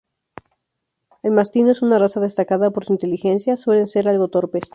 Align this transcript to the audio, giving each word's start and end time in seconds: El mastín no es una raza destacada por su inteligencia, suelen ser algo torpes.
El 1.21 1.29
mastín 1.29 1.65
no 1.67 1.71
es 1.73 1.83
una 1.83 1.99
raza 1.99 2.19
destacada 2.19 2.71
por 2.71 2.85
su 2.85 2.93
inteligencia, 2.93 3.55
suelen 3.55 3.87
ser 3.87 4.09
algo 4.09 4.29
torpes. 4.29 4.63